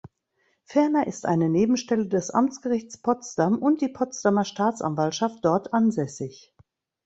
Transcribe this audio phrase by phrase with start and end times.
[0.63, 6.55] Ferner ist eine Nebenstelle des Amtsgerichts Potsdam und die Potsdamer Staatsanwaltschaft dort ansässig.